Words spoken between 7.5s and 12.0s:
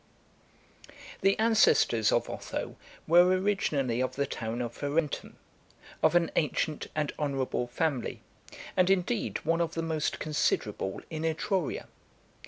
family, and, indeed, one of the most considerable in Etruria.